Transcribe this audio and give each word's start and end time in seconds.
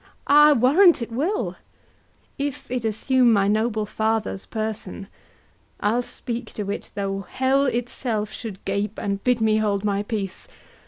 HORATIO. 0.25 0.49
I 0.49 0.53
warrant 0.53 0.99
you 1.01 1.05
it 1.05 1.11
will. 1.11 1.43
HAMLET. 1.51 1.57
If 2.39 2.71
it 2.71 2.85
assume 2.85 3.31
my 3.31 3.47
noble 3.47 3.85
father's 3.85 4.47
person, 4.47 5.07
I'll 5.79 6.01
speak 6.01 6.51
to 6.53 6.71
it, 6.71 6.89
though 6.95 7.19
hell 7.29 7.67
itself 7.67 8.33
should 8.33 8.65
gape 8.65 8.97
And 8.97 9.23
bid 9.23 9.41
me 9.41 9.57
hold 9.57 9.85
my 9.85 10.01
peace. 10.01 10.47